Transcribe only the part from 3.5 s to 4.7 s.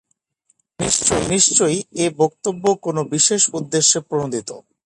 উদ্দেশ্যে প্রণোদিত।